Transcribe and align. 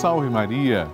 Salve 0.00 0.30
Maria! 0.30 0.88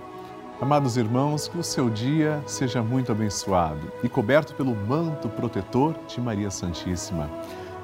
Amados 0.59 0.97
irmãos, 0.97 1.47
que 1.47 1.59
o 1.59 1.63
seu 1.63 1.91
dia 1.91 2.41
seja 2.47 2.81
muito 2.81 3.11
abençoado 3.11 3.93
e 4.03 4.09
coberto 4.09 4.55
pelo 4.55 4.75
manto 4.75 5.29
protetor 5.29 5.93
de 6.07 6.19
Maria 6.19 6.49
Santíssima. 6.49 7.29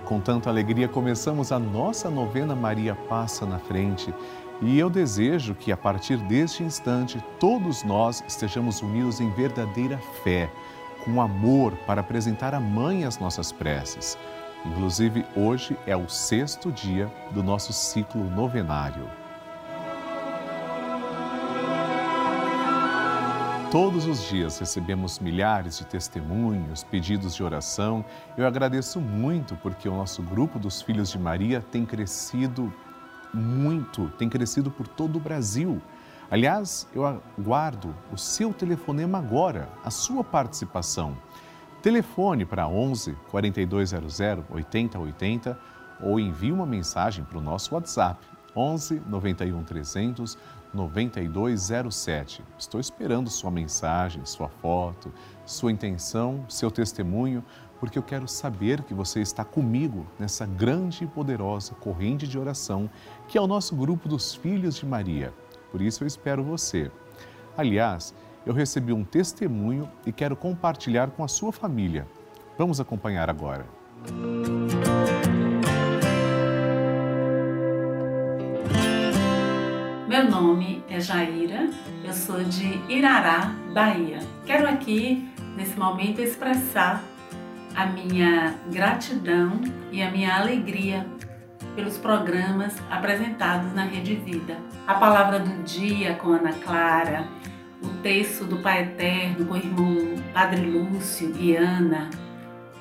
Com 0.03 0.19
tanta 0.19 0.49
alegria, 0.49 0.87
começamos 0.87 1.51
a 1.51 1.59
nossa 1.59 2.09
novena 2.09 2.55
Maria 2.55 2.95
Passa 3.07 3.45
na 3.45 3.59
Frente. 3.59 4.11
E 4.63 4.79
eu 4.79 4.89
desejo 4.89 5.53
que 5.53 5.71
a 5.71 5.77
partir 5.77 6.17
deste 6.17 6.63
instante 6.63 7.23
todos 7.39 7.83
nós 7.83 8.23
estejamos 8.27 8.81
unidos 8.81 9.21
em 9.21 9.29
verdadeira 9.29 9.99
fé, 10.23 10.51
com 11.05 11.21
amor 11.21 11.73
para 11.85 12.01
apresentar 12.01 12.55
a 12.55 12.59
Mãe 12.59 13.05
as 13.05 13.19
nossas 13.19 13.51
preces. 13.51 14.17
Inclusive, 14.65 15.23
hoje 15.35 15.77
é 15.85 15.95
o 15.95 16.09
sexto 16.09 16.71
dia 16.71 17.13
do 17.29 17.43
nosso 17.43 17.71
ciclo 17.71 18.23
novenário. 18.23 19.20
Todos 23.71 24.05
os 24.05 24.27
dias 24.27 24.59
recebemos 24.59 25.17
milhares 25.17 25.77
de 25.77 25.85
testemunhos, 25.85 26.83
pedidos 26.83 27.33
de 27.33 27.41
oração. 27.41 28.03
Eu 28.35 28.45
agradeço 28.45 28.99
muito 28.99 29.55
porque 29.55 29.87
o 29.87 29.95
nosso 29.95 30.21
grupo 30.21 30.59
dos 30.59 30.81
Filhos 30.81 31.09
de 31.09 31.17
Maria 31.17 31.61
tem 31.61 31.85
crescido 31.85 32.73
muito, 33.33 34.09
tem 34.17 34.27
crescido 34.27 34.69
por 34.69 34.89
todo 34.89 35.15
o 35.15 35.19
Brasil. 35.21 35.81
Aliás, 36.29 36.85
eu 36.93 37.05
aguardo 37.05 37.95
o 38.11 38.17
seu 38.17 38.53
telefonema 38.53 39.19
agora, 39.19 39.69
a 39.85 39.89
sua 39.89 40.21
participação. 40.21 41.17
Telefone 41.81 42.45
para 42.45 42.67
11 42.67 43.15
4200 43.29 44.19
8080 44.49 45.57
ou 46.01 46.19
envie 46.19 46.51
uma 46.51 46.65
mensagem 46.65 47.23
para 47.23 47.37
o 47.37 47.41
nosso 47.41 47.73
WhatsApp 47.73 48.19
11 48.53 49.01
91 49.07 49.63
300 49.63 50.37
9207. 50.73 52.43
Estou 52.57 52.79
esperando 52.79 53.29
sua 53.29 53.51
mensagem, 53.51 54.25
sua 54.25 54.49
foto, 54.49 55.11
sua 55.45 55.71
intenção, 55.71 56.45
seu 56.47 56.71
testemunho, 56.71 57.43
porque 57.79 57.97
eu 57.97 58.03
quero 58.03 58.27
saber 58.27 58.83
que 58.83 58.93
você 58.93 59.21
está 59.21 59.43
comigo 59.43 60.05
nessa 60.19 60.45
grande 60.45 61.03
e 61.03 61.07
poderosa 61.07 61.73
corrente 61.75 62.27
de 62.27 62.37
oração 62.37 62.89
que 63.27 63.37
é 63.37 63.41
o 63.41 63.47
nosso 63.47 63.75
grupo 63.75 64.07
dos 64.07 64.35
Filhos 64.35 64.75
de 64.75 64.85
Maria. 64.85 65.33
Por 65.71 65.81
isso 65.81 66.03
eu 66.03 66.07
espero 66.07 66.43
você. 66.43 66.91
Aliás, 67.57 68.13
eu 68.45 68.53
recebi 68.53 68.93
um 68.93 69.03
testemunho 69.03 69.89
e 70.05 70.11
quero 70.11 70.35
compartilhar 70.35 71.11
com 71.11 71.23
a 71.23 71.27
sua 71.27 71.51
família. 71.51 72.07
Vamos 72.57 72.79
acompanhar 72.79 73.29
agora. 73.29 73.65
Meu 80.11 80.29
nome 80.29 80.83
é 80.89 80.99
Jaira, 80.99 81.69
eu 82.03 82.11
sou 82.11 82.43
de 82.43 82.67
Irará, 82.91 83.55
Bahia. 83.73 84.19
Quero 84.45 84.67
aqui, 84.67 85.25
nesse 85.55 85.79
momento, 85.79 86.19
expressar 86.19 87.01
a 87.73 87.85
minha 87.85 88.53
gratidão 88.69 89.61
e 89.89 90.03
a 90.03 90.11
minha 90.11 90.35
alegria 90.35 91.07
pelos 91.77 91.97
programas 91.97 92.75
apresentados 92.89 93.73
na 93.73 93.83
Rede 93.83 94.15
Vida. 94.15 94.57
A 94.85 94.95
palavra 94.95 95.39
do 95.39 95.63
dia 95.63 96.15
com 96.15 96.33
Ana 96.33 96.51
Clara, 96.61 97.25
o 97.81 97.87
texto 98.03 98.43
do 98.43 98.57
Pai 98.57 98.81
Eterno 98.81 99.45
com 99.45 99.53
o 99.53 99.57
irmão 99.57 100.21
Padre 100.33 100.59
Lúcio 100.59 101.33
e 101.39 101.55
Ana, 101.55 102.09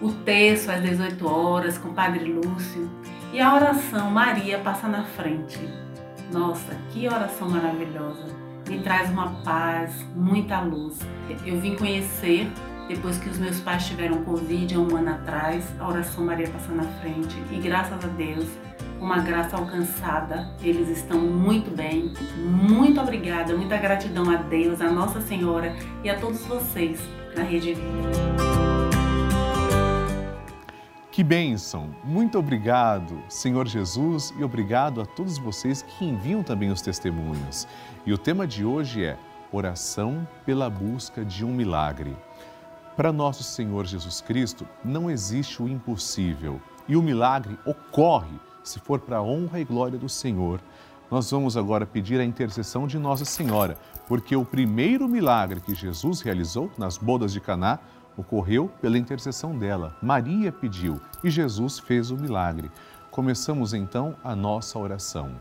o 0.02 0.10
texto 0.10 0.70
às 0.70 0.82
18 0.82 1.28
horas 1.28 1.78
com 1.78 1.94
Padre 1.94 2.24
Lúcio 2.24 2.90
e 3.32 3.40
a 3.40 3.54
oração 3.54 4.10
Maria 4.10 4.58
passa 4.58 4.88
na 4.88 5.04
frente. 5.04 5.89
Nossa, 6.32 6.76
que 6.92 7.08
oração 7.08 7.50
maravilhosa! 7.50 8.24
Me 8.68 8.78
traz 8.80 9.10
uma 9.10 9.30
paz, 9.42 10.06
muita 10.14 10.60
luz. 10.60 10.98
Eu 11.44 11.60
vim 11.60 11.74
conhecer, 11.74 12.48
depois 12.88 13.18
que 13.18 13.28
os 13.28 13.38
meus 13.38 13.58
pais 13.60 13.86
tiveram 13.86 14.22
Covid 14.22 14.74
há 14.74 14.78
um 14.78 14.96
ano 14.96 15.10
atrás, 15.10 15.64
a 15.80 15.88
oração 15.88 16.24
Maria 16.24 16.48
passa 16.48 16.72
na 16.72 16.84
frente 17.00 17.36
e 17.50 17.58
graças 17.58 18.04
a 18.04 18.08
Deus, 18.08 18.46
uma 19.00 19.18
graça 19.18 19.56
alcançada, 19.56 20.48
eles 20.62 20.88
estão 20.88 21.18
muito 21.18 21.74
bem. 21.74 22.14
Muito 22.38 23.00
obrigada, 23.00 23.56
muita 23.56 23.76
gratidão 23.76 24.30
a 24.30 24.36
Deus, 24.36 24.80
a 24.80 24.90
Nossa 24.90 25.20
Senhora 25.20 25.74
e 26.04 26.10
a 26.10 26.18
todos 26.18 26.44
vocês 26.46 27.00
na 27.34 27.42
Rede 27.42 27.74
Vida. 27.74 28.69
Que 31.12 31.24
bênção! 31.24 31.92
Muito 32.04 32.38
obrigado, 32.38 33.20
Senhor 33.28 33.66
Jesus, 33.66 34.32
e 34.38 34.44
obrigado 34.44 35.00
a 35.00 35.04
todos 35.04 35.38
vocês 35.38 35.82
que 35.82 36.04
enviam 36.04 36.40
também 36.40 36.70
os 36.70 36.80
testemunhos. 36.80 37.66
E 38.06 38.12
o 38.12 38.18
tema 38.18 38.46
de 38.46 38.64
hoje 38.64 39.04
é 39.04 39.18
Oração 39.50 40.26
pela 40.46 40.70
busca 40.70 41.24
de 41.24 41.44
um 41.44 41.52
milagre. 41.52 42.16
Para 42.96 43.12
nosso 43.12 43.42
Senhor 43.42 43.86
Jesus 43.86 44.20
Cristo, 44.20 44.64
não 44.84 45.10
existe 45.10 45.60
o 45.60 45.68
impossível 45.68 46.60
e 46.86 46.96
o 46.96 47.02
milagre 47.02 47.58
ocorre 47.66 48.38
se 48.62 48.78
for 48.78 49.00
para 49.00 49.16
a 49.16 49.22
honra 49.22 49.58
e 49.58 49.64
glória 49.64 49.98
do 49.98 50.08
Senhor. 50.08 50.60
Nós 51.10 51.28
vamos 51.28 51.56
agora 51.56 51.84
pedir 51.84 52.20
a 52.20 52.24
intercessão 52.24 52.86
de 52.86 52.96
Nossa 52.96 53.24
Senhora, 53.24 53.76
porque 54.06 54.36
o 54.36 54.44
primeiro 54.44 55.08
milagre 55.08 55.60
que 55.60 55.74
Jesus 55.74 56.20
realizou 56.20 56.70
nas 56.78 56.96
bodas 56.96 57.32
de 57.32 57.40
Caná 57.40 57.80
ocorreu 58.20 58.70
pela 58.80 58.98
intercessão 58.98 59.58
dela. 59.58 59.96
Maria 60.02 60.52
pediu 60.52 61.00
e 61.24 61.30
Jesus 61.30 61.78
fez 61.78 62.10
o 62.10 62.16
milagre. 62.16 62.70
Começamos 63.10 63.74
então 63.74 64.14
a 64.22 64.36
nossa 64.36 64.78
oração. 64.78 65.40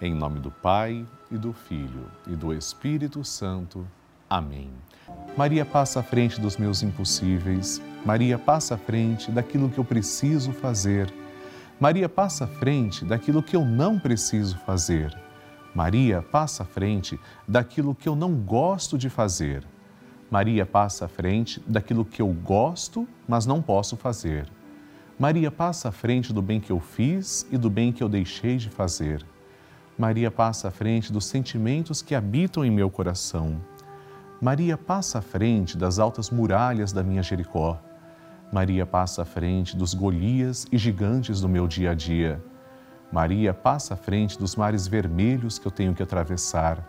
Em 0.00 0.14
nome 0.14 0.40
do 0.40 0.50
Pai 0.50 1.06
e 1.30 1.38
do 1.38 1.52
Filho 1.52 2.10
e 2.26 2.36
do 2.36 2.52
Espírito 2.52 3.24
Santo. 3.24 3.86
Amém. 4.28 4.70
Maria 5.36 5.64
passa 5.64 6.00
à 6.00 6.02
frente 6.02 6.40
dos 6.40 6.56
meus 6.56 6.82
impossíveis. 6.82 7.80
Maria 8.04 8.38
passa 8.38 8.74
à 8.74 8.78
frente 8.78 9.30
daquilo 9.30 9.70
que 9.70 9.78
eu 9.78 9.84
preciso 9.84 10.52
fazer. 10.52 11.12
Maria 11.78 12.08
passa 12.08 12.44
à 12.44 12.46
frente 12.48 13.04
daquilo 13.04 13.42
que 13.42 13.54
eu 13.54 13.64
não 13.64 13.98
preciso 13.98 14.58
fazer. 14.58 15.16
Maria 15.74 16.22
passa 16.22 16.64
à 16.64 16.66
frente 16.66 17.20
daquilo 17.46 17.94
que 17.94 18.08
eu 18.08 18.16
não 18.16 18.34
gosto 18.34 18.98
de 18.98 19.08
fazer. 19.08 19.62
Maria 20.30 20.66
passa 20.66 21.04
à 21.04 21.08
frente 21.08 21.62
daquilo 21.66 22.04
que 22.04 22.20
eu 22.20 22.28
gosto, 22.28 23.06
mas 23.28 23.46
não 23.46 23.62
posso 23.62 23.96
fazer. 23.96 24.48
Maria 25.18 25.50
passa 25.50 25.88
à 25.88 25.92
frente 25.92 26.32
do 26.32 26.42
bem 26.42 26.60
que 26.60 26.70
eu 26.70 26.80
fiz 26.80 27.46
e 27.50 27.56
do 27.56 27.70
bem 27.70 27.92
que 27.92 28.02
eu 28.02 28.08
deixei 28.08 28.56
de 28.56 28.68
fazer. 28.68 29.24
Maria 29.96 30.30
passa 30.30 30.68
à 30.68 30.70
frente 30.70 31.12
dos 31.12 31.24
sentimentos 31.24 32.02
que 32.02 32.14
habitam 32.14 32.64
em 32.64 32.70
meu 32.70 32.90
coração. 32.90 33.58
Maria 34.40 34.76
passa 34.76 35.20
à 35.20 35.22
frente 35.22 35.78
das 35.78 35.98
altas 35.98 36.28
muralhas 36.28 36.92
da 36.92 37.02
minha 37.02 37.22
Jericó. 37.22 37.80
Maria 38.52 38.84
passa 38.84 39.22
à 39.22 39.24
frente 39.24 39.74
dos 39.74 39.94
Golias 39.94 40.66
e 40.70 40.76
gigantes 40.76 41.40
do 41.40 41.48
meu 41.48 41.66
dia 41.66 41.92
a 41.92 41.94
dia. 41.94 42.42
Maria 43.10 43.54
passa 43.54 43.94
à 43.94 43.96
frente 43.96 44.38
dos 44.38 44.54
mares 44.54 44.86
vermelhos 44.86 45.58
que 45.58 45.66
eu 45.66 45.72
tenho 45.72 45.94
que 45.94 46.02
atravessar. 46.02 46.86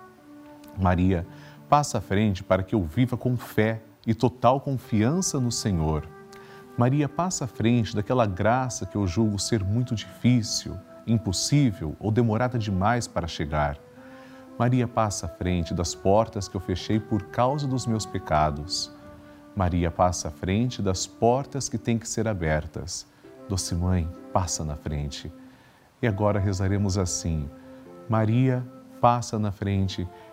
Maria 0.78 1.22
passa 1.22 1.47
à 1.70 2.02
frente 2.02 2.44
para 2.44 2.64
que 2.64 2.74
eu 2.74 2.84
viva 2.84 3.18
com 3.18 3.36
fé 3.36 3.82
e 4.06 4.14
total 4.14 4.62
confiança 4.62 5.40
no 5.40 5.52
Senhor. 5.52 6.08
Maria 6.78 7.10
passa 7.10 7.46
à 7.46 7.48
frente 7.48 7.96
daquela 7.96 8.26
graça 8.26 8.86
que 8.86 8.96
eu 8.96 9.06
julgo 9.06 9.38
ser 9.38 9.64
muito 9.64 9.96
difícil, 9.96 10.78
impossível 11.06 11.96
ou 12.00 12.12
demorada 12.12 12.58
demais 12.58 13.08
para 13.08 13.28
chegar. 13.28 13.78
Maria 14.58 14.88
passa 14.88 15.26
à 15.26 15.30
frente 15.30 15.74
das 15.74 15.94
portas 15.94 16.48
que 16.48 16.56
eu 16.56 16.62
fechei 16.62 17.00
por 17.00 17.24
causa 17.24 17.68
dos 17.68 17.86
meus 17.86 18.06
pecados. 18.06 18.92
Maria 19.56 19.92
passa 19.92 20.30
à 20.30 20.32
frente 20.32 20.82
das 20.82 21.06
portas 21.06 21.68
que 21.68 21.78
têm 21.78 21.98
que 21.98 22.08
ser 22.08 22.28
abertas. 22.28 23.06
Doce 23.50 23.76
Mãe, 23.76 24.08
passa 24.32 24.64
na 24.64 24.76
frente. 24.76 25.32
E 26.02 26.08
agora 26.08 26.40
rezaremos 26.40 26.98
assim: 26.98 27.50
Maria, 28.08 28.64
passa 29.02 29.38
na 29.40 29.52
frente 29.52 30.08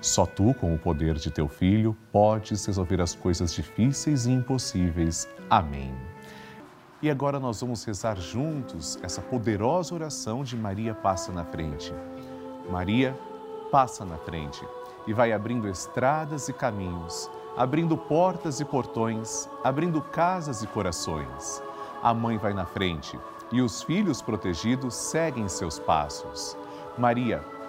Só 0.00 0.24
tu, 0.24 0.54
com 0.54 0.74
o 0.74 0.78
poder 0.78 1.14
de 1.14 1.30
teu 1.30 1.48
filho, 1.48 1.96
podes 2.12 2.64
resolver 2.64 3.00
as 3.00 3.14
coisas 3.14 3.52
difíceis 3.52 4.26
e 4.26 4.30
impossíveis. 4.30 5.28
Amém. 5.50 5.92
E 7.02 7.10
agora 7.10 7.38
nós 7.38 7.60
vamos 7.60 7.84
rezar 7.84 8.16
juntos 8.16 8.98
essa 9.02 9.20
poderosa 9.20 9.94
oração 9.94 10.42
de 10.42 10.56
Maria 10.56 10.94
passa 10.94 11.32
na 11.32 11.44
frente. 11.44 11.92
Maria 12.70 13.16
passa 13.70 14.04
na 14.04 14.16
frente 14.18 14.64
e 15.06 15.12
vai 15.12 15.32
abrindo 15.32 15.68
estradas 15.68 16.48
e 16.48 16.52
caminhos, 16.52 17.30
abrindo 17.56 17.96
portas 17.96 18.60
e 18.60 18.64
portões, 18.64 19.48
abrindo 19.64 20.02
casas 20.02 20.62
e 20.62 20.66
corações. 20.66 21.62
A 22.02 22.14
mãe 22.14 22.36
vai 22.36 22.52
na 22.52 22.66
frente 22.66 23.18
e 23.50 23.60
os 23.60 23.82
filhos 23.82 24.22
protegidos 24.22 24.94
seguem 24.94 25.48
seus 25.48 25.78
passos. 25.78 26.56
Maria 26.96 27.44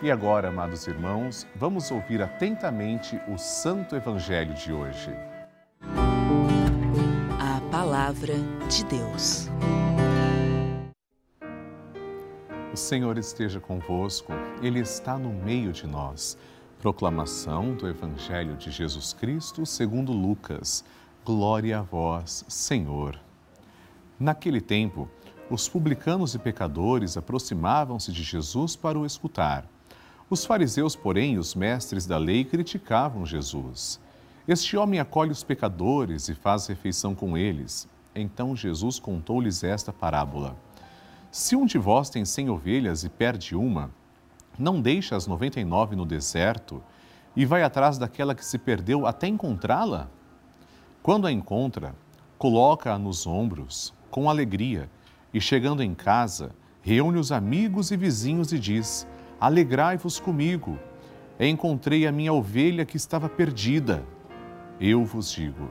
E 0.00 0.12
agora, 0.12 0.50
amados 0.50 0.86
irmãos, 0.86 1.44
vamos 1.56 1.90
ouvir 1.90 2.22
atentamente 2.22 3.20
o 3.26 3.36
Santo 3.36 3.96
Evangelho 3.96 4.54
de 4.54 4.72
hoje. 4.72 5.10
A 7.40 7.60
Palavra 7.68 8.34
de 8.68 8.84
Deus. 8.84 9.48
O 12.72 12.76
Senhor 12.76 13.18
esteja 13.18 13.58
convosco, 13.58 14.32
Ele 14.62 14.78
está 14.78 15.18
no 15.18 15.32
meio 15.32 15.72
de 15.72 15.84
nós. 15.84 16.38
Proclamação 16.80 17.74
do 17.74 17.88
Evangelho 17.88 18.56
de 18.56 18.70
Jesus 18.70 19.12
Cristo 19.12 19.66
segundo 19.66 20.12
Lucas. 20.12 20.84
Glória 21.24 21.80
a 21.80 21.82
vós, 21.82 22.44
Senhor. 22.46 23.18
Naquele 24.16 24.60
tempo, 24.60 25.10
os 25.50 25.68
publicanos 25.68 26.36
e 26.36 26.38
pecadores 26.38 27.16
aproximavam-se 27.16 28.12
de 28.12 28.22
Jesus 28.22 28.76
para 28.76 28.96
o 28.96 29.04
escutar. 29.04 29.68
Os 30.30 30.44
fariseus, 30.44 30.94
porém, 30.94 31.38
os 31.38 31.54
mestres 31.54 32.04
da 32.04 32.18
lei 32.18 32.44
criticavam 32.44 33.24
Jesus. 33.24 33.98
Este 34.46 34.76
homem 34.76 35.00
acolhe 35.00 35.30
os 35.30 35.42
pecadores 35.42 36.28
e 36.28 36.34
faz 36.34 36.66
refeição 36.66 37.14
com 37.14 37.36
eles. 37.36 37.88
Então 38.14 38.54
Jesus 38.54 38.98
contou-lhes 38.98 39.64
esta 39.64 39.90
parábola. 39.90 40.54
Se 41.30 41.56
um 41.56 41.64
de 41.64 41.78
vós 41.78 42.10
tem 42.10 42.26
cem 42.26 42.50
ovelhas 42.50 43.04
e 43.04 43.08
perde 43.08 43.56
uma, 43.56 43.90
não 44.58 44.82
deixa 44.82 45.16
as 45.16 45.26
noventa 45.26 45.60
e 45.60 45.64
nove 45.64 45.96
no 45.96 46.04
deserto 46.04 46.82
e 47.34 47.46
vai 47.46 47.62
atrás 47.62 47.96
daquela 47.96 48.34
que 48.34 48.44
se 48.44 48.58
perdeu 48.58 49.06
até 49.06 49.28
encontrá-la? 49.28 50.10
Quando 51.02 51.26
a 51.26 51.32
encontra, 51.32 51.94
coloca-a 52.36 52.98
nos 52.98 53.26
ombros, 53.26 53.94
com 54.10 54.28
alegria, 54.28 54.90
e 55.32 55.40
chegando 55.40 55.82
em 55.82 55.94
casa, 55.94 56.50
reúne 56.82 57.18
os 57.18 57.32
amigos 57.32 57.90
e 57.90 57.96
vizinhos 57.96 58.52
e 58.52 58.58
diz: 58.58 59.06
Alegrai-vos 59.40 60.18
comigo, 60.18 60.76
encontrei 61.38 62.08
a 62.08 62.12
minha 62.12 62.32
ovelha 62.32 62.84
que 62.84 62.96
estava 62.96 63.28
perdida. 63.28 64.04
Eu 64.80 65.04
vos 65.04 65.30
digo: 65.30 65.68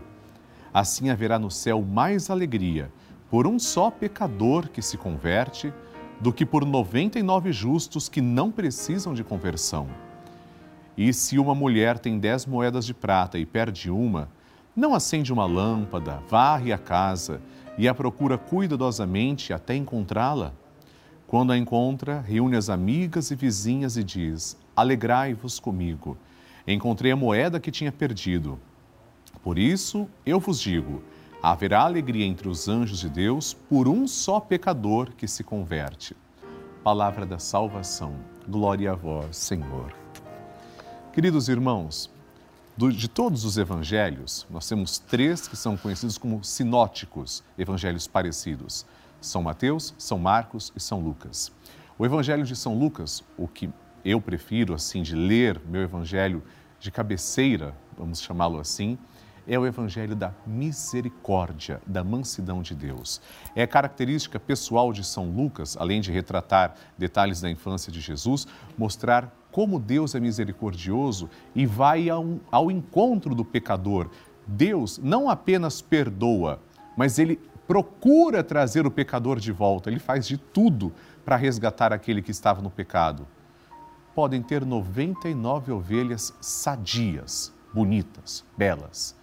assim 0.74 1.10
haverá 1.10 1.38
no 1.38 1.52
céu 1.52 1.82
mais 1.82 2.30
alegria 2.30 2.90
por 3.30 3.46
um 3.46 3.60
só 3.60 3.92
pecador 3.92 4.70
que 4.70 4.82
se 4.82 4.98
converte 4.98 5.74
do 6.22 6.32
que 6.32 6.46
por 6.46 6.66
99 6.66 7.52
justos 7.52 8.08
que 8.08 8.22
não 8.22 8.50
precisam 8.50 9.14
de 9.14 9.22
conversão. 9.22 9.88
E 10.98 11.12
se 11.12 11.38
uma 11.38 11.54
mulher 11.54 12.00
tem 12.00 12.18
dez 12.18 12.46
moedas 12.46 12.86
de 12.86 12.94
prata 12.94 13.38
e 13.38 13.46
perde 13.46 13.92
uma, 13.92 14.30
não 14.74 14.96
acende 14.96 15.34
uma 15.34 15.46
lâmpada, 15.46 16.24
varre 16.30 16.72
a 16.72 16.78
casa 16.78 17.42
e 17.78 17.86
a 17.86 17.94
procura 17.94 18.38
cuidadosamente 18.38 19.52
até 19.52 19.76
encontrá-la? 19.76 20.54
Quando 21.28 21.52
a 21.52 21.58
encontra, 21.58 22.22
reúne 22.22 22.56
as 22.56 22.70
amigas 22.70 23.32
e 23.32 23.36
vizinhas 23.36 23.98
e 23.98 24.04
diz: 24.04 24.58
Alegrai-vos 24.74 25.60
comigo, 25.60 26.18
encontrei 26.66 27.12
a 27.12 27.18
moeda 27.18 27.60
que 27.60 27.70
tinha 27.70 27.92
perdido. 27.92 28.58
Por 29.44 29.60
isso 29.60 30.08
eu 30.26 30.40
vos 30.40 30.58
digo: 30.58 31.04
haverá 31.44 31.82
alegria 31.82 32.26
entre 32.26 32.48
os 32.48 32.70
anjos 32.70 33.00
de 33.00 33.10
Deus 33.10 33.54
por 33.54 33.90
um 33.90 34.08
só 34.08 34.40
pecador 34.40 35.12
que 35.18 35.28
se 35.28 35.44
converte. 35.44 36.16
Palavra 36.82 37.26
da 37.26 37.40
salvação. 37.40 38.16
Glória 38.48 38.94
a 38.94 38.96
vós, 38.96 39.36
Senhor. 39.36 39.94
Queridos 41.12 41.50
irmãos, 41.50 42.10
de 42.78 43.10
todos 43.10 43.44
os 43.44 43.58
evangelhos, 43.58 44.48
nós 44.50 44.66
temos 44.70 44.98
três 44.98 45.46
que 45.46 45.58
são 45.58 45.76
conhecidos 45.76 46.18
como 46.18 46.42
sinóticos, 46.42 47.44
evangelhos 47.58 48.08
parecidos: 48.08 48.86
São 49.22 49.42
Mateus, 49.42 49.94
São 49.98 50.18
Marcos 50.18 50.72
e 50.76 50.80
São 50.80 51.00
Lucas. 51.00 51.52
O 51.98 52.06
evangelho 52.06 52.44
de 52.44 52.56
São 52.56 52.78
Lucas, 52.78 53.24
o 53.38 53.48
que 53.48 53.70
eu 54.06 54.22
prefiro 54.22 54.74
assim 54.74 55.02
de 55.02 55.16
ler 55.16 55.62
meu 55.68 55.82
evangelho 55.82 56.44
de 56.80 56.92
cabeceira, 56.92 57.76
vamos 57.98 58.22
chamá-lo 58.22 58.60
assim, 58.60 58.98
é 59.48 59.58
o 59.58 59.66
evangelho 59.66 60.16
da 60.16 60.34
misericórdia, 60.46 61.82
da 61.88 62.04
mansidão 62.04 62.62
de 62.62 62.76
Deus. 62.76 63.22
É 63.56 63.66
característica 63.66 64.40
pessoal 64.40 64.92
de 64.92 65.04
São 65.04 65.30
Lucas, 65.32 65.78
além 65.80 66.02
de 66.02 66.12
retratar 66.12 66.76
detalhes 66.98 67.40
da 67.40 67.50
infância 67.50 67.92
de 67.92 68.02
Jesus, 68.02 68.46
mostrar 68.78 69.34
como 69.52 69.80
Deus 69.80 70.14
é 70.14 70.20
misericordioso 70.20 71.30
e 71.56 71.66
vai 71.66 72.10
ao, 72.10 72.40
ao 72.52 72.70
encontro 72.70 73.34
do 73.34 73.46
pecador. 73.46 74.10
Deus 74.46 74.98
não 74.98 75.30
apenas 75.30 75.82
perdoa, 75.82 76.62
mas 76.96 77.18
ele 77.18 77.40
procura 77.68 78.44
trazer 78.44 78.86
o 78.86 78.92
pecador 78.92 79.40
de 79.40 79.52
volta, 79.52 79.90
ele 79.90 80.00
faz 80.00 80.28
de 80.28 80.38
tudo 80.38 80.94
para 81.26 81.36
resgatar 81.36 81.92
aquele 81.92 82.22
que 82.22 82.32
estava 82.32 82.62
no 82.62 82.70
pecado. 82.72 83.28
Podem 84.16 84.42
ter 84.42 84.66
99 84.66 85.72
ovelhas 85.72 86.34
sadias, 86.42 87.54
bonitas, 87.74 88.44
belas 88.58 89.18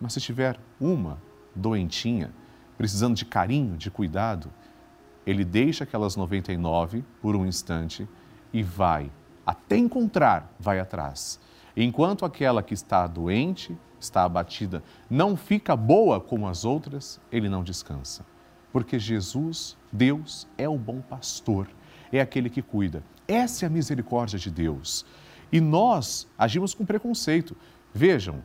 mas 0.00 0.12
se 0.12 0.20
tiver 0.20 0.58
uma 0.80 1.18
doentinha, 1.54 2.32
precisando 2.76 3.14
de 3.14 3.24
carinho, 3.24 3.76
de 3.76 3.90
cuidado, 3.90 4.50
ele 5.26 5.44
deixa 5.44 5.84
aquelas 5.84 6.16
99 6.16 7.04
por 7.20 7.34
um 7.34 7.46
instante 7.46 8.06
e 8.52 8.62
vai, 8.62 9.10
até 9.44 9.76
encontrar, 9.76 10.54
vai 10.58 10.78
atrás. 10.78 11.40
Enquanto 11.76 12.24
aquela 12.24 12.62
que 12.62 12.74
está 12.74 13.06
doente, 13.06 13.76
está 14.06 14.24
abatida, 14.24 14.82
não 15.10 15.36
fica 15.36 15.76
boa 15.76 16.20
como 16.20 16.48
as 16.48 16.64
outras, 16.64 17.20
ele 17.30 17.48
não 17.48 17.62
descansa. 17.62 18.24
Porque 18.72 18.98
Jesus, 18.98 19.76
Deus, 19.92 20.46
é 20.56 20.68
o 20.68 20.78
bom 20.78 21.00
pastor, 21.00 21.68
é 22.12 22.20
aquele 22.20 22.48
que 22.48 22.62
cuida. 22.62 23.02
Essa 23.28 23.64
é 23.64 23.66
a 23.66 23.70
misericórdia 23.70 24.38
de 24.38 24.50
Deus. 24.50 25.04
E 25.50 25.60
nós 25.60 26.26
agimos 26.38 26.74
com 26.74 26.84
preconceito. 26.84 27.56
Vejam, 27.92 28.42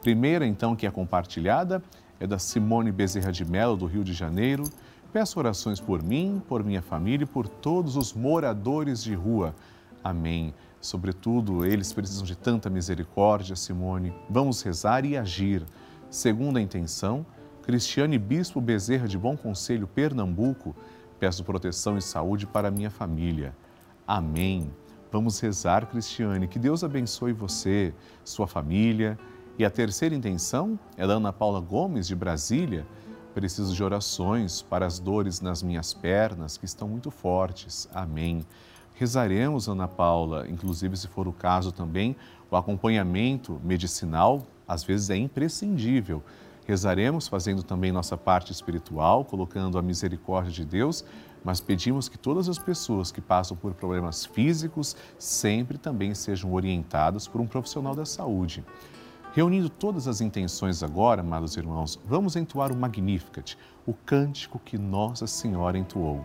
Primeira, 0.00 0.46
então, 0.46 0.74
que 0.74 0.86
é 0.86 0.90
compartilhada 0.90 1.82
é 2.20 2.26
da 2.26 2.38
Simone 2.38 2.90
Bezerra 2.90 3.30
de 3.30 3.44
Mello, 3.44 3.76
do 3.76 3.86
Rio 3.86 4.02
de 4.02 4.12
Janeiro. 4.12 4.64
Peço 5.12 5.38
orações 5.38 5.78
por 5.78 6.02
mim, 6.02 6.42
por 6.48 6.64
minha 6.64 6.82
família 6.82 7.24
e 7.24 7.28
por 7.28 7.46
todos 7.46 7.96
os 7.96 8.12
moradores 8.12 9.02
de 9.02 9.14
rua. 9.14 9.54
Amém. 10.02 10.52
Sobretudo, 10.80 11.64
eles 11.64 11.92
precisam 11.92 12.24
de 12.24 12.36
tanta 12.36 12.70
misericórdia, 12.70 13.56
Simone. 13.56 14.14
Vamos 14.30 14.62
rezar 14.62 15.04
e 15.04 15.16
agir. 15.16 15.64
Segunda 16.08 16.60
intenção, 16.60 17.26
Cristiane 17.62 18.18
Bispo 18.18 18.60
Bezerra 18.60 19.06
de 19.06 19.18
Bom 19.18 19.36
Conselho, 19.36 19.86
Pernambuco, 19.86 20.74
peço 21.18 21.44
proteção 21.44 21.98
e 21.98 22.02
saúde 22.02 22.46
para 22.46 22.70
minha 22.70 22.90
família. 22.90 23.54
Amém. 24.06 24.70
Vamos 25.10 25.40
rezar, 25.40 25.86
Cristiane, 25.86 26.48
que 26.48 26.58
Deus 26.58 26.84
abençoe 26.84 27.32
você, 27.32 27.92
sua 28.24 28.46
família. 28.46 29.18
E 29.58 29.64
a 29.64 29.70
terceira 29.70 30.14
intenção 30.14 30.78
é 30.96 31.06
da 31.06 31.14
Ana 31.14 31.32
Paula 31.32 31.60
Gomes, 31.60 32.06
de 32.06 32.14
Brasília. 32.14 32.86
Preciso 33.34 33.74
de 33.74 33.82
orações 33.84 34.62
para 34.62 34.86
as 34.86 34.98
dores 34.98 35.40
nas 35.40 35.62
minhas 35.62 35.92
pernas, 35.92 36.56
que 36.56 36.64
estão 36.64 36.88
muito 36.88 37.10
fortes. 37.10 37.88
Amém. 37.92 38.46
Rezaremos, 38.98 39.68
Ana 39.68 39.86
Paula, 39.86 40.48
inclusive 40.48 40.96
se 40.96 41.06
for 41.06 41.28
o 41.28 41.32
caso 41.32 41.70
também, 41.70 42.16
o 42.50 42.56
acompanhamento 42.56 43.60
medicinal 43.62 44.44
às 44.66 44.82
vezes 44.82 45.08
é 45.08 45.16
imprescindível. 45.16 46.20
Rezaremos 46.66 47.28
fazendo 47.28 47.62
também 47.62 47.92
nossa 47.92 48.16
parte 48.16 48.50
espiritual, 48.50 49.24
colocando 49.24 49.78
a 49.78 49.82
misericórdia 49.82 50.50
de 50.50 50.64
Deus, 50.64 51.04
mas 51.44 51.60
pedimos 51.60 52.08
que 52.08 52.18
todas 52.18 52.48
as 52.48 52.58
pessoas 52.58 53.12
que 53.12 53.20
passam 53.20 53.56
por 53.56 53.72
problemas 53.72 54.26
físicos 54.26 54.96
sempre 55.16 55.78
também 55.78 56.12
sejam 56.12 56.52
orientadas 56.52 57.28
por 57.28 57.40
um 57.40 57.46
profissional 57.46 57.94
da 57.94 58.04
saúde. 58.04 58.64
Reunindo 59.32 59.68
todas 59.68 60.08
as 60.08 60.20
intenções 60.20 60.82
agora, 60.82 61.20
amados 61.20 61.56
irmãos, 61.56 62.00
vamos 62.04 62.34
entoar 62.34 62.72
o 62.72 62.76
Magnificat, 62.76 63.56
o 63.86 63.94
cântico 63.94 64.58
que 64.58 64.76
Nossa 64.76 65.28
Senhora 65.28 65.78
entoou. 65.78 66.24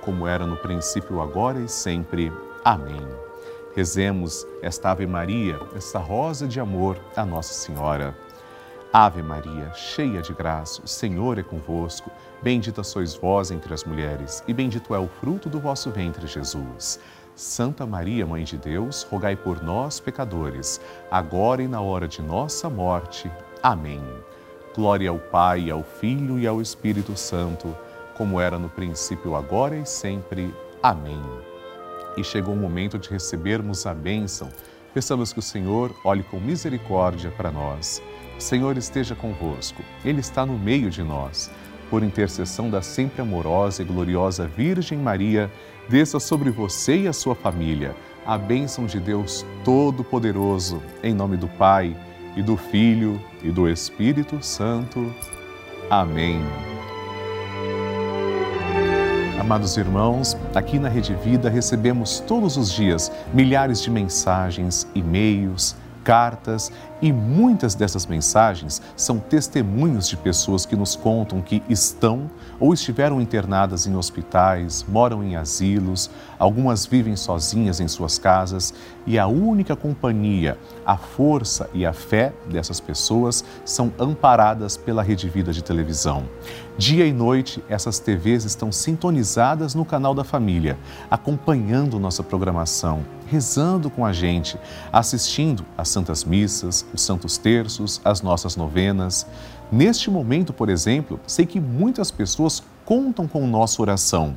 como 0.00 0.26
era 0.26 0.46
no 0.46 0.56
princípio, 0.56 1.20
agora 1.20 1.58
e 1.60 1.68
sempre. 1.68 2.32
Amém. 2.64 3.06
Rezemos 3.74 4.46
esta 4.62 4.90
Ave 4.90 5.06
Maria, 5.06 5.58
esta 5.76 5.98
rosa 5.98 6.46
de 6.46 6.58
amor 6.58 6.98
a 7.16 7.24
Nossa 7.24 7.54
Senhora. 7.54 8.16
Ave 8.92 9.22
Maria, 9.22 9.72
cheia 9.72 10.20
de 10.20 10.32
graça, 10.32 10.82
o 10.84 10.88
Senhor 10.88 11.38
é 11.38 11.42
convosco. 11.42 12.10
Bendita 12.42 12.82
sois 12.82 13.14
vós 13.14 13.52
entre 13.52 13.72
as 13.72 13.84
mulheres, 13.84 14.42
e 14.48 14.52
bendito 14.52 14.94
é 14.94 14.98
o 14.98 15.06
fruto 15.06 15.48
do 15.48 15.60
vosso 15.60 15.90
ventre, 15.90 16.26
Jesus. 16.26 16.98
Santa 17.36 17.86
Maria, 17.86 18.26
Mãe 18.26 18.42
de 18.42 18.56
Deus, 18.56 19.04
rogai 19.04 19.36
por 19.36 19.62
nós, 19.62 20.00
pecadores, 20.00 20.80
agora 21.10 21.62
e 21.62 21.68
na 21.68 21.80
hora 21.80 22.08
de 22.08 22.20
nossa 22.20 22.68
morte. 22.68 23.30
Amém. 23.62 24.02
Glória 24.74 25.10
ao 25.10 25.18
Pai, 25.18 25.70
ao 25.70 25.84
Filho 25.84 26.38
e 26.38 26.46
ao 26.46 26.60
Espírito 26.60 27.16
Santo 27.16 27.76
como 28.20 28.38
era 28.38 28.58
no 28.58 28.68
princípio, 28.68 29.34
agora 29.34 29.74
e 29.78 29.86
sempre. 29.86 30.54
Amém. 30.82 31.18
E 32.18 32.22
chegou 32.22 32.52
o 32.52 32.58
momento 32.58 32.98
de 32.98 33.08
recebermos 33.08 33.86
a 33.86 33.94
bênção. 33.94 34.50
Peçamos 34.92 35.32
que 35.32 35.38
o 35.38 35.42
Senhor 35.42 35.90
olhe 36.04 36.22
com 36.24 36.38
misericórdia 36.38 37.30
para 37.30 37.50
nós. 37.50 38.02
O 38.36 38.42
Senhor 38.42 38.76
esteja 38.76 39.14
convosco, 39.14 39.82
Ele 40.04 40.20
está 40.20 40.44
no 40.44 40.58
meio 40.58 40.90
de 40.90 41.02
nós. 41.02 41.50
Por 41.88 42.02
intercessão 42.02 42.68
da 42.68 42.82
sempre 42.82 43.22
amorosa 43.22 43.80
e 43.80 43.86
gloriosa 43.86 44.46
Virgem 44.46 44.98
Maria, 44.98 45.50
desça 45.88 46.20
sobre 46.20 46.50
você 46.50 46.98
e 46.98 47.08
a 47.08 47.14
sua 47.14 47.34
família 47.34 47.96
a 48.26 48.36
bênção 48.36 48.84
de 48.84 49.00
Deus 49.00 49.46
Todo-Poderoso, 49.64 50.82
em 51.02 51.14
nome 51.14 51.38
do 51.38 51.48
Pai, 51.48 51.96
e 52.36 52.42
do 52.42 52.54
Filho, 52.54 53.18
e 53.42 53.50
do 53.50 53.66
Espírito 53.66 54.44
Santo. 54.44 55.10
Amém. 55.88 56.69
Amados 59.40 59.78
irmãos, 59.78 60.36
aqui 60.54 60.78
na 60.78 60.90
Rede 60.90 61.14
Vida 61.14 61.48
recebemos 61.48 62.20
todos 62.20 62.58
os 62.58 62.70
dias 62.70 63.10
milhares 63.32 63.80
de 63.80 63.90
mensagens, 63.90 64.86
e-mails, 64.94 65.74
cartas 66.04 66.70
e 67.00 67.12
muitas 67.12 67.74
dessas 67.74 68.06
mensagens 68.06 68.80
são 68.96 69.18
testemunhos 69.18 70.08
de 70.08 70.16
pessoas 70.16 70.66
que 70.66 70.76
nos 70.76 70.96
contam 70.96 71.40
que 71.40 71.62
estão 71.68 72.30
ou 72.58 72.74
estiveram 72.74 73.20
internadas 73.20 73.86
em 73.86 73.96
hospitais, 73.96 74.84
moram 74.88 75.22
em 75.22 75.36
asilos, 75.36 76.10
algumas 76.38 76.84
vivem 76.84 77.16
sozinhas 77.16 77.80
em 77.80 77.88
suas 77.88 78.18
casas 78.18 78.74
e 79.06 79.18
a 79.18 79.26
única 79.26 79.74
companhia, 79.74 80.58
a 80.84 80.96
força 80.96 81.70
e 81.72 81.86
a 81.86 81.92
fé 81.92 82.32
dessas 82.50 82.80
pessoas 82.80 83.44
são 83.64 83.92
amparadas 83.98 84.76
pela 84.76 85.02
Rede 85.02 85.28
Vida 85.28 85.52
de 85.52 85.62
televisão. 85.62 86.24
Dia 86.76 87.06
e 87.06 87.12
noite, 87.12 87.62
essas 87.68 87.98
TVs 87.98 88.44
estão 88.44 88.72
sintonizadas 88.72 89.74
no 89.74 89.84
canal 89.84 90.14
da 90.14 90.24
família, 90.24 90.78
acompanhando 91.10 91.98
nossa 91.98 92.22
programação, 92.22 93.04
rezando 93.30 93.88
com 93.88 94.04
a 94.04 94.12
gente, 94.12 94.58
assistindo 94.92 95.64
às 95.78 95.88
Santas 95.88 96.24
Missas, 96.24 96.84
os 96.92 97.00
Santos 97.00 97.38
Terços, 97.38 98.00
as 98.04 98.22
nossas 98.22 98.56
novenas. 98.56 99.24
Neste 99.70 100.10
momento, 100.10 100.52
por 100.52 100.68
exemplo, 100.68 101.20
sei 101.28 101.46
que 101.46 101.60
muitas 101.60 102.10
pessoas 102.10 102.60
contam 102.84 103.28
com 103.28 103.46
nossa 103.46 103.80
oração. 103.80 104.36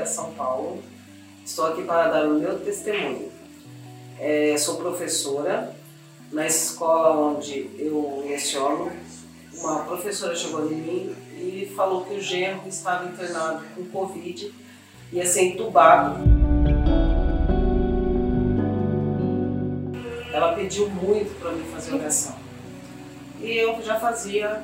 São 0.07 0.33
Paulo. 0.33 0.83
Estou 1.45 1.67
aqui 1.67 1.83
para 1.83 2.09
dar 2.09 2.27
o 2.27 2.39
meu 2.39 2.59
testemunho. 2.61 3.31
É, 4.19 4.57
sou 4.57 4.77
professora 4.77 5.75
na 6.33 6.47
escola 6.47 7.17
onde 7.17 7.71
eu 7.79 8.25
leciono. 8.27 8.91
Uma 9.55 9.85
professora 9.85 10.35
chegou 10.35 10.71
em 10.71 10.75
mim 10.75 11.17
e 11.37 11.73
falou 11.77 12.05
que 12.05 12.15
o 12.15 12.21
genro 12.21 12.67
estava 12.67 13.07
internado 13.07 13.65
com 13.75 13.85
Covid 13.87 14.53
e 15.13 15.17
ia 15.17 15.27
ser 15.27 15.43
entubado. 15.43 16.19
Ela 20.33 20.55
pediu 20.55 20.89
muito 20.91 21.39
para 21.39 21.53
mim 21.53 21.65
fazer 21.73 21.95
oração. 21.95 22.35
E 23.41 23.57
eu 23.57 23.81
já 23.83 24.01
fazia 24.01 24.63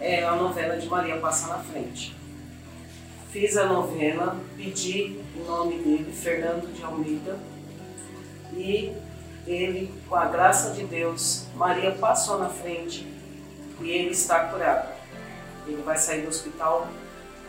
é, 0.00 0.24
a 0.24 0.34
novena 0.34 0.76
de 0.76 0.88
Maria 0.88 1.16
Passa 1.18 1.48
na 1.48 1.58
Frente. 1.58 2.19
Fiz 3.32 3.56
a 3.56 3.66
novena, 3.66 4.36
pedi 4.56 5.20
o 5.36 5.44
nome 5.44 5.78
dele, 5.78 6.12
Fernando 6.12 6.72
de 6.74 6.82
Almeida, 6.82 7.38
e 8.52 8.92
ele, 9.46 9.92
com 10.08 10.16
a 10.16 10.26
graça 10.26 10.72
de 10.72 10.84
Deus, 10.84 11.46
Maria 11.54 11.92
passou 11.92 12.38
na 12.38 12.48
frente 12.48 13.06
e 13.80 13.88
ele 13.88 14.10
está 14.10 14.46
curado. 14.46 14.92
Ele 15.66 15.80
vai 15.82 15.96
sair 15.96 16.22
do 16.22 16.28
hospital 16.28 16.88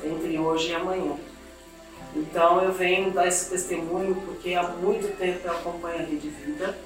entre 0.03 0.37
hoje 0.37 0.69
e 0.69 0.75
amanhã. 0.75 1.15
Então 2.15 2.61
eu 2.61 2.71
venho 2.71 3.11
dar 3.11 3.27
esse 3.27 3.49
testemunho 3.49 4.15
porque 4.25 4.53
há 4.53 4.63
muito 4.63 5.17
tempo 5.17 5.47
eu 5.47 5.51
acompanho 5.51 6.03
a 6.03 6.05
Rede 6.05 6.29
Vida 6.29 6.77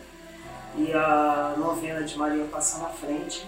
e 0.78 0.94
a 0.94 1.56
novena 1.58 2.04
de 2.04 2.18
Maria 2.18 2.46
passa 2.46 2.80
na 2.80 2.90
frente. 2.90 3.46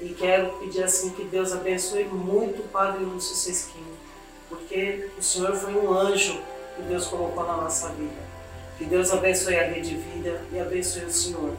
E 0.00 0.08
quero 0.10 0.58
pedir 0.58 0.82
assim 0.82 1.10
que 1.10 1.24
Deus 1.24 1.52
abençoe 1.52 2.04
muito 2.04 2.62
o 2.62 2.68
Padre 2.68 3.04
Lúcio 3.04 3.34
Sesquinho, 3.34 3.96
porque 4.48 5.10
o 5.18 5.22
Senhor 5.22 5.54
foi 5.54 5.74
um 5.74 5.92
anjo 5.92 6.40
que 6.76 6.82
Deus 6.82 7.06
colocou 7.06 7.46
na 7.46 7.56
nossa 7.56 7.88
vida. 7.90 8.26
Que 8.78 8.84
Deus 8.84 9.10
abençoe 9.12 9.56
a 9.56 9.68
Rede 9.68 9.96
Vida 9.96 10.42
e 10.52 10.58
abençoe 10.58 11.04
o 11.04 11.12
Senhor. 11.12 11.56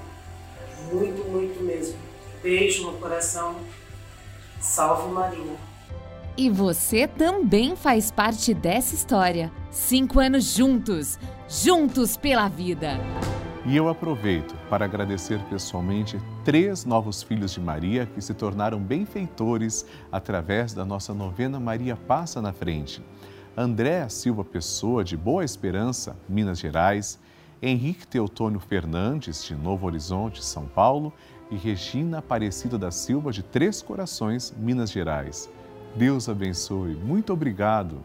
Muito, 0.91 1.23
muito 1.29 1.63
mesmo. 1.63 1.97
Beijo 2.43 2.91
no 2.91 2.97
coração. 2.99 3.55
Salve 4.61 5.11
Maria. 5.11 5.55
E 6.37 6.49
você 6.49 7.07
também 7.07 7.75
faz 7.75 8.11
parte 8.11 8.53
dessa 8.53 8.93
história. 8.93 9.51
Cinco 9.71 10.19
anos 10.19 10.43
juntos, 10.45 11.17
juntos 11.49 12.15
pela 12.15 12.47
vida. 12.47 12.99
E 13.67 13.75
eu 13.75 13.89
aproveito 13.89 14.55
para 14.69 14.85
agradecer 14.85 15.43
pessoalmente 15.49 16.17
três 16.45 16.85
novos 16.85 17.21
filhos 17.21 17.51
de 17.51 17.59
Maria 17.59 18.05
que 18.05 18.21
se 18.21 18.33
tornaram 18.33 18.79
benfeitores 18.79 19.85
através 20.09 20.71
da 20.73 20.85
nossa 20.85 21.13
novena 21.13 21.59
Maria 21.59 21.97
Passa 21.97 22.41
na 22.41 22.53
Frente. 22.53 23.03
André 23.57 24.07
Silva 24.07 24.45
Pessoa, 24.45 25.03
de 25.03 25.17
Boa 25.17 25.43
Esperança, 25.43 26.15
Minas 26.29 26.59
Gerais, 26.59 27.19
Henrique 27.61 28.07
Teotônio 28.07 28.61
Fernandes, 28.61 29.43
de 29.43 29.53
Novo 29.53 29.85
Horizonte, 29.85 30.41
São 30.45 30.65
Paulo, 30.65 31.11
e 31.51 31.57
Regina 31.57 32.19
Aparecida 32.19 32.77
da 32.77 32.89
Silva, 32.89 33.33
de 33.33 33.43
Três 33.43 33.81
Corações, 33.81 34.53
Minas 34.57 34.91
Gerais. 34.91 35.49
Deus 35.93 36.29
abençoe, 36.29 36.95
muito 36.95 37.33
obrigado. 37.33 38.01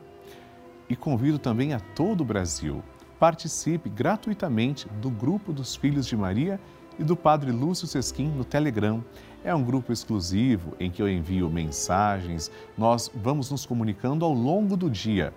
E 0.89 0.97
convido 0.97 1.39
também 1.39 1.73
a 1.73 1.79
todo 1.79 2.23
o 2.23 2.25
Brasil. 2.25 2.83
Participe 3.23 3.89
gratuitamente 3.89 4.89
do 5.01 5.09
grupo 5.09 5.53
dos 5.53 5.77
Filhos 5.77 6.09
de 6.09 6.17
Maria 6.17 6.59
e 6.99 7.05
do 7.05 7.15
Padre 7.15 7.53
Lúcio 7.53 7.87
Sesquim 7.87 8.27
no 8.27 8.45
Telegram. 8.45 9.01
É 9.45 9.55
um 9.55 9.63
grupo 9.63 9.93
exclusivo 9.93 10.75
em 10.81 10.91
que 10.91 11.01
eu 11.01 11.09
envio 11.09 11.49
mensagens, 11.49 12.51
nós 12.77 13.09
vamos 13.15 13.49
nos 13.49 13.65
comunicando 13.65 14.25
ao 14.25 14.33
longo 14.33 14.77
do 14.77 14.91
dia. 14.91 15.33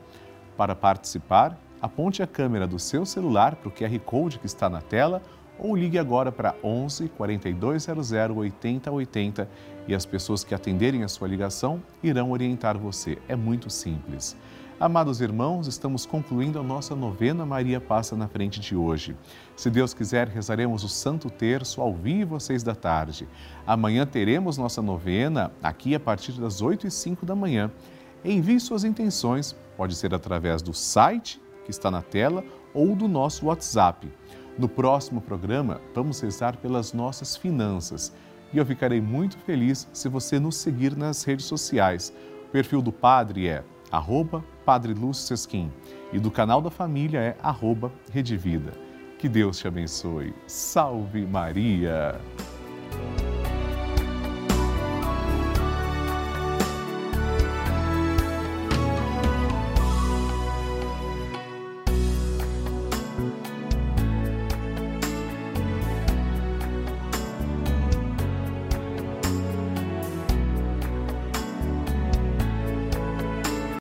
Para 0.57 0.73
participar, 0.73 1.55
aponte 1.79 2.23
a 2.23 2.27
câmera 2.27 2.65
do 2.65 2.79
seu 2.79 3.05
celular 3.05 3.55
para 3.55 3.69
o 3.69 3.71
QR 3.71 3.99
Code 3.99 4.39
que 4.39 4.47
está 4.47 4.67
na 4.67 4.81
tela 4.81 5.21
ou 5.59 5.75
ligue 5.75 5.99
agora 5.99 6.31
para 6.31 6.55
11 6.63 7.09
4200 7.09 8.11
8080 8.11 9.47
e 9.87 9.93
as 9.93 10.07
pessoas 10.07 10.43
que 10.43 10.55
atenderem 10.55 11.03
a 11.03 11.07
sua 11.07 11.27
ligação 11.27 11.79
irão 12.01 12.31
orientar 12.31 12.79
você. 12.79 13.19
É 13.27 13.35
muito 13.35 13.69
simples. 13.69 14.35
Amados 14.77 15.21
irmãos, 15.21 15.67
estamos 15.67 16.05
concluindo 16.05 16.59
a 16.59 16.63
nossa 16.63 16.93
novena 16.93 17.45
Maria 17.45 17.79
Passa 17.79 18.13
na 18.13 18.27
Frente 18.27 18.59
de 18.59 18.75
hoje. 18.75 19.15
Se 19.55 19.69
Deus 19.69 19.93
quiser, 19.93 20.27
rezaremos 20.27 20.83
o 20.83 20.89
Santo 20.89 21.29
Terço 21.29 21.79
ao 21.79 21.93
vivo 21.93 22.35
às 22.35 22.43
seis 22.43 22.61
da 22.61 22.75
tarde. 22.75 23.25
Amanhã 23.65 24.05
teremos 24.05 24.57
nossa 24.57 24.81
novena 24.81 25.49
aqui 25.63 25.95
a 25.95 25.99
partir 25.99 26.33
das 26.33 26.61
oito 26.61 26.85
e 26.85 26.91
cinco 26.91 27.25
da 27.25 27.33
manhã. 27.33 27.71
Envie 28.21 28.59
suas 28.59 28.83
intenções, 28.83 29.55
pode 29.77 29.95
ser 29.95 30.13
através 30.13 30.61
do 30.61 30.73
site 30.73 31.41
que 31.63 31.71
está 31.71 31.89
na 31.89 32.01
tela 32.01 32.43
ou 32.73 32.97
do 32.97 33.07
nosso 33.07 33.45
WhatsApp. 33.45 34.11
No 34.59 34.67
próximo 34.67 35.21
programa, 35.21 35.79
vamos 35.93 36.19
rezar 36.19 36.57
pelas 36.57 36.91
nossas 36.91 37.37
finanças. 37.37 38.11
E 38.51 38.57
eu 38.57 38.65
ficarei 38.65 38.99
muito 38.99 39.37
feliz 39.37 39.87
se 39.93 40.09
você 40.09 40.37
nos 40.37 40.57
seguir 40.57 40.97
nas 40.97 41.23
redes 41.23 41.45
sociais. 41.45 42.13
O 42.49 42.49
perfil 42.49 42.81
do 42.81 42.91
Padre 42.91 43.47
é 43.47 43.63
arroba 43.95 44.43
Padre 44.65 44.93
Lúcio 44.93 45.25
Sesquim 45.27 45.71
e 46.11 46.19
do 46.19 46.31
canal 46.31 46.61
da 46.61 46.69
família 46.69 47.19
é 47.19 47.37
arroba 47.41 47.91
Redivida. 48.11 48.71
Que 49.17 49.29
Deus 49.29 49.57
te 49.57 49.67
abençoe. 49.67 50.33
Salve 50.47 51.25
Maria! 51.25 52.19